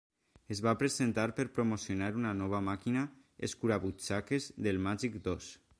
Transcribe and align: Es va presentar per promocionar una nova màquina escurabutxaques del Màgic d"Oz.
Es 0.53 0.61
va 0.67 0.71
presentar 0.83 1.25
per 1.39 1.45
promocionar 1.59 2.09
una 2.23 2.33
nova 2.41 2.63
màquina 2.73 3.07
escurabutxaques 3.49 4.53
del 4.69 4.85
Màgic 4.89 5.25
d"Oz. 5.29 5.55